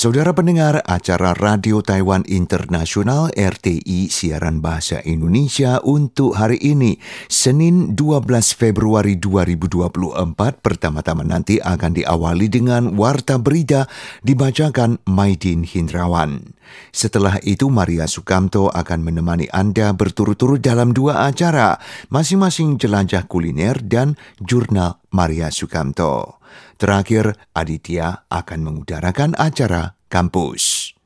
[0.00, 6.96] Saudara pendengar acara Radio Taiwan Internasional RTI siaran bahasa Indonesia untuk hari ini
[7.28, 8.24] Senin 12
[8.56, 13.92] Februari 2024 pertama-tama nanti akan diawali dengan warta berita
[14.24, 16.56] dibacakan Maidin Hindrawan.
[16.96, 21.76] Setelah itu Maria Sukamto akan menemani Anda berturut-turut dalam dua acara,
[22.08, 26.39] masing-masing jelajah kuliner dan jurnal Maria Sukamto.
[26.80, 30.96] Terakhir, Aditya akan mengudarakan acara kampus.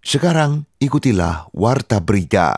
[0.00, 2.56] Sekarang, ikutilah Warta Berita.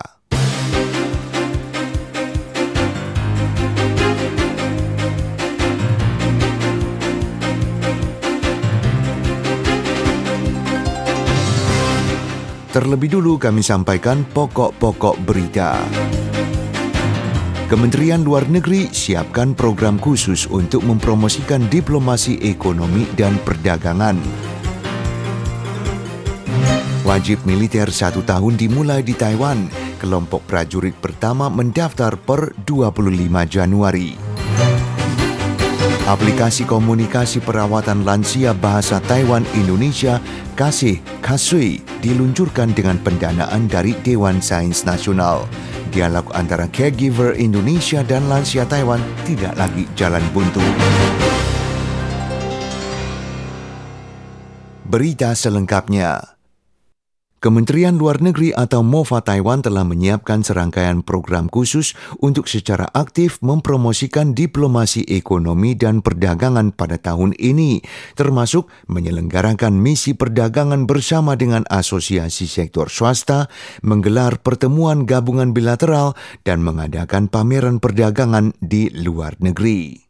[12.71, 15.83] Terlebih dulu kami sampaikan pokok-pokok berita.
[17.67, 24.15] Kementerian Luar Negeri siapkan program khusus untuk mempromosikan diplomasi ekonomi dan perdagangan.
[27.03, 29.67] Wajib militer satu tahun dimulai di Taiwan.
[29.99, 34.36] Kelompok prajurit pertama mendaftar per 25 Januari.
[36.07, 40.23] Aplikasi komunikasi perawatan lansia bahasa Taiwan Indonesia
[40.55, 45.51] Kasih Kasui diluncurkan dengan pendanaan dari Dewan Sains Nasional.
[45.91, 50.63] Dialog antara caregiver Indonesia dan lansia Taiwan tidak lagi jalan buntu.
[54.87, 56.36] Berita selengkapnya.
[57.37, 61.93] Kementerian Luar Negeri atau MOFA Taiwan telah menyiapkan serangkaian program khusus
[62.25, 67.85] untuk secara aktif mempromosikan diplomasi ekonomi dan perdagangan pada tahun ini,
[68.17, 73.53] termasuk menyelenggarakan misi perdagangan bersama dengan asosiasi sektor swasta,
[73.85, 80.06] menggelar pertemuan gabungan bilateral, dan mengadakan pameran perdagangan di luar negeri.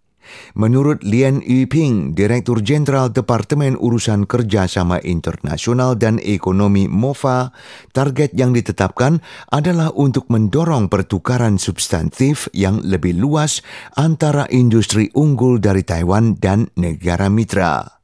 [0.56, 7.53] Menurut Lian Yuping, Direktur Jenderal Departemen Urusan Kerjasama Internasional dan Ekonomi MOFA,
[7.92, 9.20] target yang ditetapkan
[9.53, 13.60] adalah untuk mendorong pertukaran substantif yang lebih luas
[13.94, 17.97] antara industri unggul dari Taiwan dan negara mitra.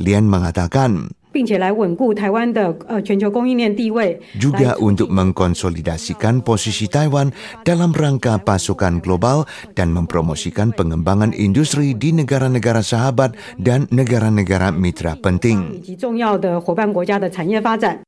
[0.00, 1.17] Lian mengatakan,
[4.40, 7.30] juga untuk mengkonsolidasikan posisi Taiwan
[7.68, 9.44] dalam rangka pasukan global
[9.76, 15.84] dan mempromosikan pengembangan industri di negara-negara sahabat dan negara-negara mitra penting.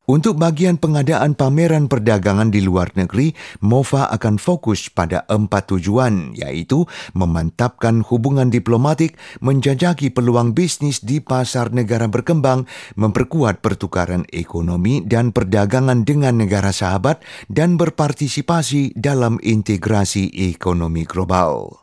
[0.08, 6.88] Untuk bagian pengadaan pameran perdagangan di luar negeri, MOFA akan fokus pada empat tujuan, yaitu
[7.12, 12.64] memantapkan hubungan diplomatik, menjajaki peluang bisnis di pasar negara berkembang,
[13.10, 17.18] memperkuat pertukaran ekonomi dan perdagangan dengan negara sahabat,
[17.50, 21.82] dan berpartisipasi dalam integrasi ekonomi global.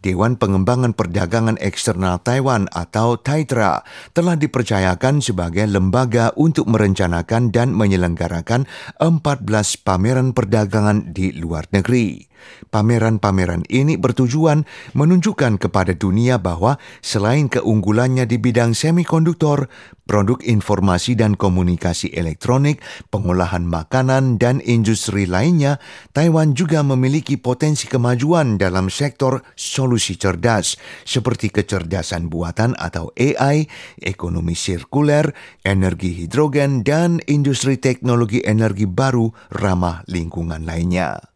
[0.00, 3.84] Dewan Pengembangan Perdagangan Eksternal Taiwan atau TAITRA
[4.16, 8.66] telah dipercayakan sebagai lembaga untuk merencanakan dan menyelenggarakan
[8.98, 12.26] 14 pameran perdagangan di luar negeri.
[12.72, 14.66] Pameran-pameran ini bertujuan
[14.96, 19.68] menunjukkan kepada dunia bahwa selain keunggulannya di bidang semikonduktor,
[20.06, 22.80] produk informasi dan komunikasi elektronik,
[23.10, 25.82] pengolahan makanan, dan industri lainnya,
[26.14, 33.66] Taiwan juga memiliki potensi kemajuan dalam sektor solusi cerdas seperti kecerdasan buatan atau AI,
[33.98, 35.34] ekonomi sirkuler,
[35.66, 41.35] energi hidrogen, dan industri teknologi energi baru ramah lingkungan lainnya.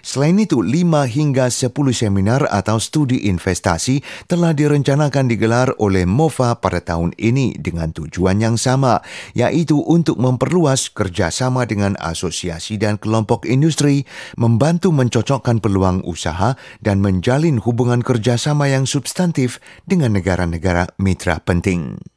[0.00, 4.00] Selain itu, 5 hingga 10 seminar atau studi investasi
[4.30, 9.02] telah direncanakan digelar oleh MOFA pada tahun ini dengan tujuan yang sama,
[9.34, 14.06] yaitu untuk memperluas kerjasama dengan asosiasi dan kelompok industri,
[14.38, 22.13] membantu mencocokkan peluang usaha, dan menjalin hubungan kerjasama yang substantif dengan negara-negara mitra penting.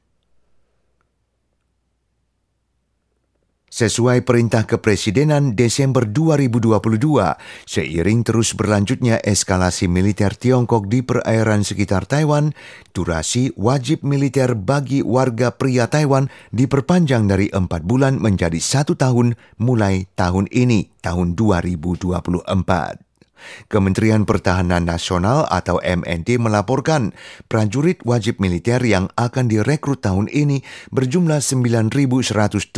[3.78, 6.82] Sesuai perintah kepresidenan Desember 2022,
[7.70, 12.58] seiring terus berlanjutnya eskalasi militer Tiongkok di perairan sekitar Taiwan,
[12.90, 20.10] durasi wajib militer bagi warga pria Taiwan diperpanjang dari empat bulan menjadi satu tahun mulai
[20.18, 23.07] tahun ini, tahun 2024.
[23.72, 27.16] Kementerian Pertahanan Nasional atau MND melaporkan
[27.48, 32.74] prajurit wajib militer yang akan direkrut tahun ini berjumlah 9.127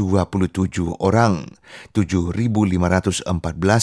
[1.00, 1.48] orang.
[1.96, 3.26] 7.514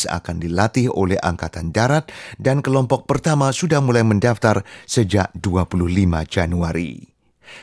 [0.07, 5.89] akan dilatih oleh Angkatan Darat dan kelompok pertama sudah mulai mendaftar sejak 25
[6.29, 7.16] Januari.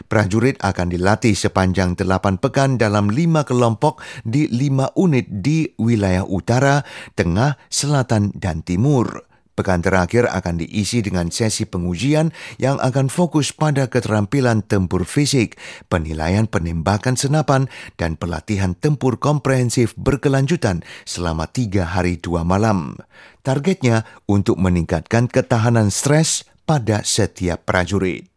[0.08, 6.82] Prajurit akan dilatih sepanjang delapan pekan dalam lima kelompok di lima unit di wilayah utara,
[7.16, 9.28] tengah, selatan, dan timur.
[9.54, 15.62] Pekan terakhir akan diisi dengan sesi pengujian yang akan fokus pada keterampilan tempur fisik,
[15.94, 22.98] penilaian penembakan senapan, dan pelatihan tempur komprehensif berkelanjutan selama tiga hari dua malam.
[23.46, 28.33] Targetnya untuk meningkatkan ketahanan stres pada setiap prajurit.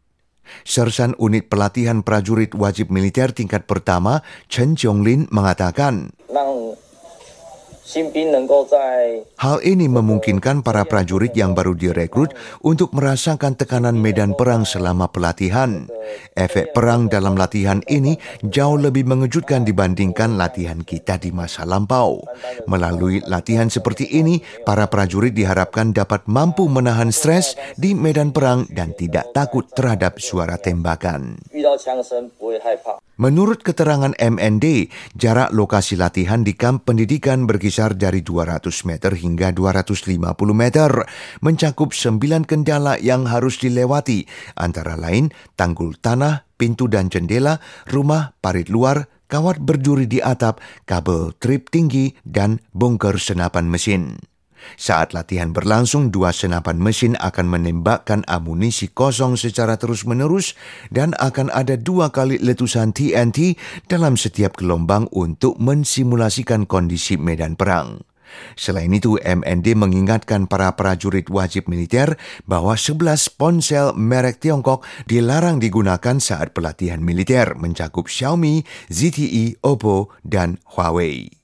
[0.62, 6.14] Sersan Unit Pelatihan Prajurit Wajib Militer tingkat pertama, Chen Chonglin mengatakan,
[9.38, 12.34] Hal ini memungkinkan para prajurit yang baru direkrut
[12.66, 15.86] untuk merasakan tekanan medan perang selama pelatihan.
[16.34, 22.26] Efek perang dalam latihan ini jauh lebih mengejutkan dibandingkan latihan kita di masa lampau.
[22.66, 28.98] Melalui latihan seperti ini, para prajurit diharapkan dapat mampu menahan stres di medan perang dan
[28.98, 31.38] tidak takut terhadap suara tembakan.
[33.16, 40.20] Menurut keterangan MND, jarak lokasi latihan di kamp pendidikan berkisar dari 200 meter hingga 250
[40.52, 40.92] meter,
[41.40, 44.28] mencakup sembilan kendala yang harus dilewati,
[44.60, 47.56] antara lain tanggul tanah, pintu dan jendela,
[47.88, 54.20] rumah, parit luar, kawat berduri di atap, kabel trip tinggi, dan bongkar senapan mesin.
[54.74, 60.58] Saat latihan berlangsung, dua senapan mesin akan menembakkan amunisi kosong secara terus-menerus
[60.90, 63.54] dan akan ada dua kali letusan TNT
[63.86, 68.02] dalam setiap gelombang untuk mensimulasikan kondisi medan perang.
[68.56, 76.18] Selain itu, MND mengingatkan para prajurit wajib militer bahwa 11 ponsel merek Tiongkok dilarang digunakan
[76.18, 81.35] saat pelatihan militer mencakup Xiaomi, ZTE, Oppo, dan Huawei.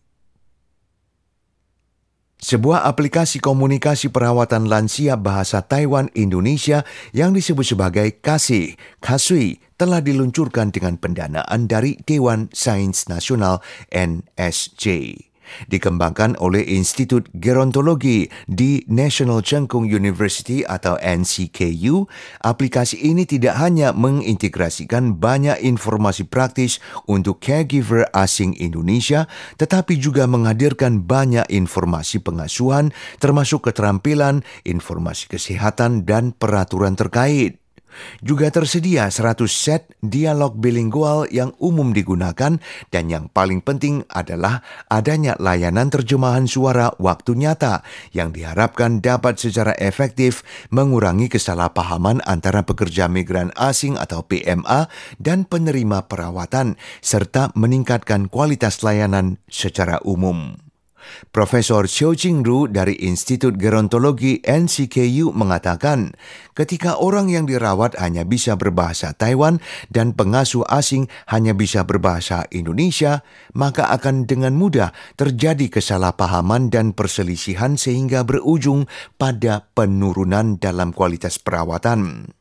[2.52, 6.84] Sebuah aplikasi komunikasi perawatan lansia bahasa Taiwan Indonesia
[7.16, 15.31] yang disebut sebagai Kasih, Kasui, telah diluncurkan dengan pendanaan dari Dewan Sains Nasional NSJ
[15.70, 22.10] dikembangkan oleh Institut Gerontologi di National Cheng Kung University atau NCKU,
[22.42, 31.06] aplikasi ini tidak hanya mengintegrasikan banyak informasi praktis untuk caregiver asing Indonesia, tetapi juga menghadirkan
[31.06, 32.90] banyak informasi pengasuhan
[33.22, 37.61] termasuk keterampilan, informasi kesehatan, dan peraturan terkait.
[38.24, 42.58] Juga tersedia 100 set dialog bilingual yang umum digunakan
[42.90, 47.84] dan yang paling penting adalah adanya layanan terjemahan suara waktu nyata
[48.16, 50.42] yang diharapkan dapat secara efektif
[50.72, 54.88] mengurangi kesalahpahaman antara pekerja migran asing atau PMA
[55.20, 60.71] dan penerima perawatan serta meningkatkan kualitas layanan secara umum.
[61.30, 66.12] Profesor Xiao Jingru dari Institut Gerontologi NCKU mengatakan,
[66.52, 73.24] ketika orang yang dirawat hanya bisa berbahasa Taiwan dan pengasuh asing hanya bisa berbahasa Indonesia,
[73.54, 82.32] maka akan dengan mudah terjadi kesalahpahaman dan perselisihan sehingga berujung pada penurunan dalam kualitas perawatan.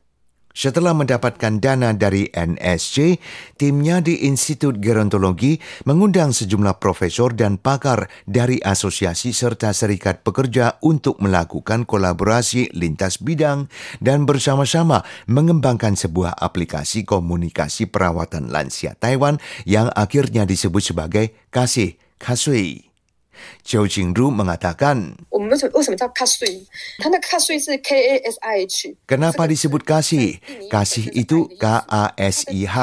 [0.52, 3.16] Setelah mendapatkan dana dari NSC,
[3.56, 5.56] timnya di Institut Gerontologi
[5.88, 13.72] mengundang sejumlah profesor dan pakar dari asosiasi serta serikat pekerja untuk melakukan kolaborasi lintas bidang
[14.04, 22.91] dan bersama-sama mengembangkan sebuah aplikasi komunikasi perawatan lansia Taiwan yang akhirnya disebut sebagai Kasih Kasui.
[23.62, 25.14] Zhou Jingru mengatakan,
[29.06, 30.38] Kenapa disebut kasih?
[30.68, 32.76] Kasih itu K-A-S-I-H.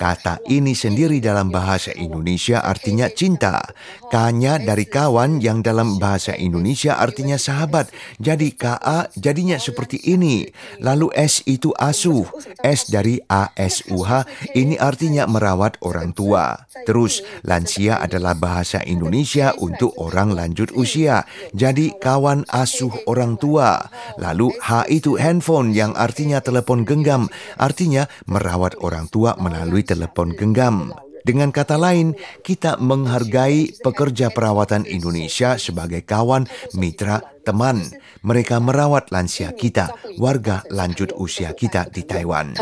[0.00, 3.60] Kata ini sendiri dalam bahasa Indonesia artinya cinta.
[4.08, 7.92] K-nya dari kawan yang dalam bahasa Indonesia artinya sahabat.
[8.16, 10.48] Jadi K-A jadinya seperti ini.
[10.80, 12.24] Lalu S itu asuh.
[12.64, 14.24] S dari A-S-U-H
[14.56, 16.56] ini artinya merawat orang tua.
[16.88, 21.28] Terus lansia adalah bahasa Indonesia untuk orang lanjut usia.
[21.52, 23.84] Jadi kawan asuh orang tua.
[24.16, 27.28] Lalu H itu handphone yang artinya telepon genggam.
[27.60, 30.94] Artinya merawat orang tua melalui telepon genggam.
[31.20, 36.48] Dengan kata lain, kita menghargai pekerja perawatan Indonesia sebagai kawan,
[36.80, 37.84] mitra, teman.
[38.24, 42.56] Mereka merawat lansia kita, warga lanjut usia kita di Taiwan.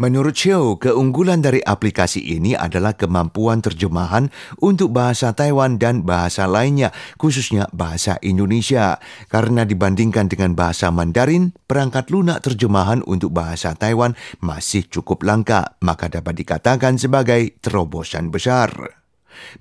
[0.00, 6.88] Menurut Xiao, keunggulan dari aplikasi ini adalah kemampuan terjemahan untuk bahasa Taiwan dan bahasa lainnya,
[7.20, 8.96] khususnya bahasa Indonesia.
[9.28, 16.08] Karena dibandingkan dengan bahasa Mandarin, perangkat lunak terjemahan untuk bahasa Taiwan masih cukup langka, maka
[16.08, 18.99] dapat dikatakan sebagai terobosan besar.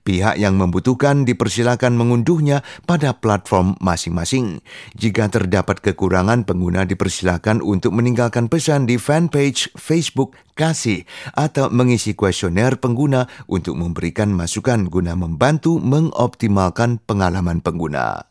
[0.06, 4.62] Pihak yang membutuhkan dipersilakan mengunduhnya pada platform masing-masing.
[4.96, 11.08] Jika terdapat kekurangan, pengguna dipersilakan untuk meninggalkan pesan di fanpage Facebook Kasih
[11.40, 18.29] atau mengisi kuesioner pengguna untuk memberikan masukan guna membantu mengoptimalkan pengalaman pengguna.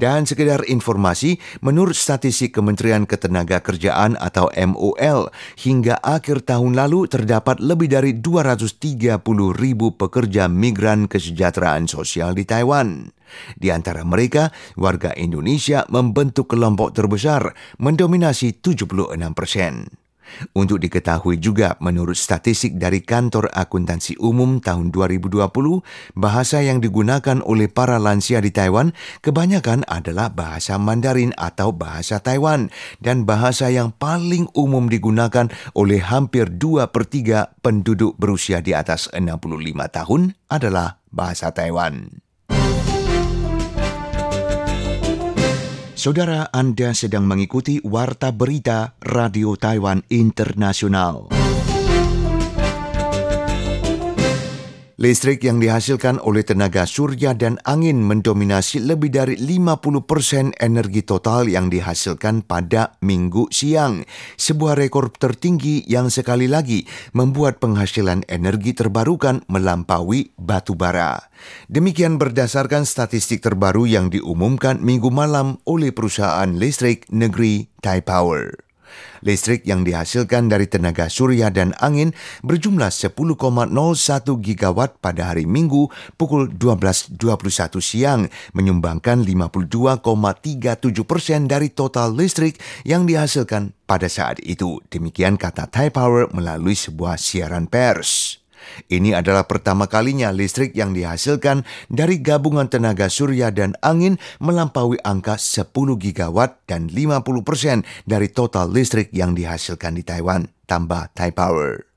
[0.00, 5.28] Dan sekedar informasi, menurut statistik Kementerian Ketenagakerjaan atau MOL,
[5.60, 9.20] hingga akhir tahun lalu terdapat lebih dari 230
[9.54, 13.12] ribu pekerja migran kesejahteraan sosial di Taiwan.
[13.54, 19.99] Di antara mereka, warga Indonesia membentuk kelompok terbesar, mendominasi 76 persen.
[20.56, 25.40] Untuk diketahui juga, menurut statistik dari Kantor Akuntansi Umum tahun 2020,
[26.16, 32.72] bahasa yang digunakan oleh para lansia di Taiwan kebanyakan adalah bahasa Mandarin atau bahasa Taiwan,
[32.98, 39.08] dan bahasa yang paling umum digunakan oleh hampir 2 per 3 penduduk berusia di atas
[39.12, 39.50] 65
[39.90, 42.29] tahun adalah bahasa Taiwan.
[46.00, 51.28] Saudara Anda sedang mengikuti Warta Berita Radio Taiwan Internasional.
[55.00, 61.48] Listrik yang dihasilkan oleh tenaga surya dan angin mendominasi lebih dari 50 persen energi total
[61.48, 64.04] yang dihasilkan pada minggu siang.
[64.36, 66.84] Sebuah rekor tertinggi yang sekali lagi
[67.16, 71.32] membuat penghasilan energi terbarukan melampaui batu bara.
[71.72, 78.69] Demikian berdasarkan statistik terbaru yang diumumkan minggu malam oleh perusahaan listrik negeri Tai Power.
[79.20, 83.36] Listrik yang dihasilkan dari tenaga surya dan angin berjumlah 10,01
[84.40, 87.20] gigawatt pada hari Minggu pukul 12.21
[87.84, 92.56] siang, menyumbangkan 52,37 persen dari total listrik
[92.88, 94.80] yang dihasilkan pada saat itu.
[94.88, 98.39] Demikian kata Thai Power melalui sebuah siaran pers.
[98.86, 105.36] Ini adalah pertama kalinya listrik yang dihasilkan dari gabungan tenaga surya dan angin melampaui angka
[105.36, 111.89] 10 gigawatt dan 50 persen dari total listrik yang dihasilkan di Taiwan, tambah Thai Power.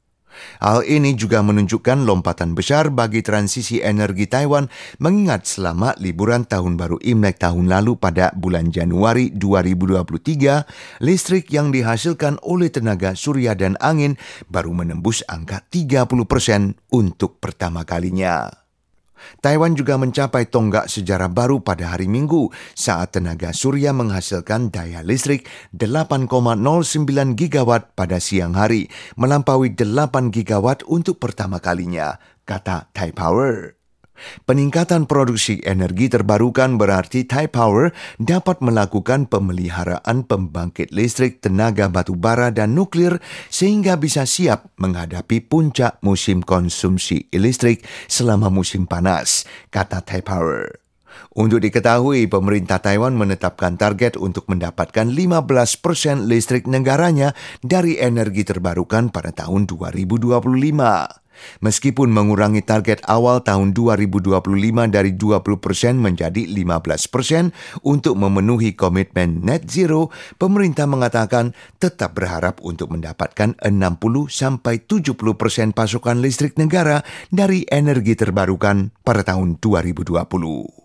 [0.64, 4.72] Hal ini juga menunjukkan lompatan besar bagi transisi energi Taiwan
[5.04, 12.40] mengingat selama liburan tahun baru Imlek tahun lalu pada bulan Januari 2023, listrik yang dihasilkan
[12.42, 14.16] oleh tenaga surya dan angin
[14.48, 18.63] baru menembus angka 30 persen untuk pertama kalinya.
[19.44, 25.46] Taiwan juga mencapai tonggak sejarah baru pada hari Minggu saat tenaga surya menghasilkan daya listrik
[25.76, 28.88] 8,09 gigawatt pada siang hari,
[29.20, 33.83] melampaui 8 gigawatt untuk pertama kalinya, kata Tai Power.
[34.44, 42.52] Peningkatan produksi energi terbarukan berarti Thai Power dapat melakukan pemeliharaan pembangkit listrik tenaga batu bara
[42.52, 50.22] dan nuklir sehingga bisa siap menghadapi puncak musim konsumsi listrik selama musim panas, kata Thai
[50.22, 50.84] Power.
[51.34, 59.10] Untuk diketahui, pemerintah Taiwan menetapkan target untuk mendapatkan 15% persen listrik negaranya dari energi terbarukan
[59.10, 61.23] pada tahun 2025.
[61.62, 64.40] Meskipun mengurangi target awal tahun 2025
[64.90, 72.60] dari 20% persen menjadi 15% persen untuk memenuhi komitmen net zero, pemerintah mengatakan tetap berharap
[72.62, 73.72] untuk mendapatkan 60
[74.28, 80.83] sampai 70% persen pasokan listrik negara dari energi terbarukan pada tahun 2020.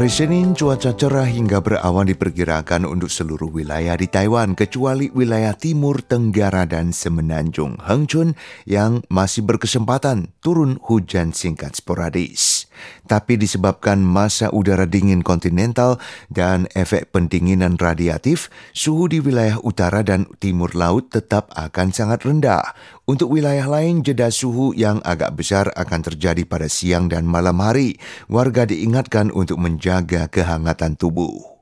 [0.00, 6.00] Hari Senin cuaca cerah hingga berawan diperkirakan untuk seluruh wilayah di Taiwan kecuali wilayah timur
[6.00, 8.32] tenggara dan semenanjung Hengchun
[8.64, 12.59] yang masih berkesempatan turun hujan singkat sporadis
[13.04, 16.00] tapi disebabkan masa udara dingin kontinental
[16.32, 22.74] dan efek pendinginan radiatif, suhu di wilayah utara dan timur laut tetap akan sangat rendah.
[23.04, 27.98] Untuk wilayah lain, jeda suhu yang agak besar akan terjadi pada siang dan malam hari.
[28.30, 31.59] Warga diingatkan untuk menjaga kehangatan tubuh.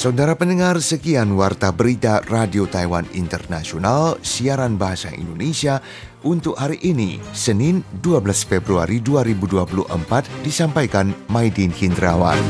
[0.00, 5.84] Saudara pendengar, sekian warta berita Radio Taiwan Internasional siaran bahasa Indonesia
[6.24, 9.92] untuk hari ini, Senin 12 Februari 2024
[10.40, 12.40] disampaikan Maidin Hindrawan.